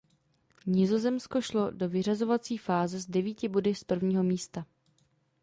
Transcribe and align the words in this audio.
Nizozemsko 0.65 1.41
šlo 1.41 1.71
do 1.71 1.89
vyřazovací 1.89 2.57
fáze 2.57 2.99
s 2.99 3.05
devíti 3.09 3.47
body 3.49 3.75
z 3.75 3.83
prvního 3.83 4.23
místa. 4.23 4.65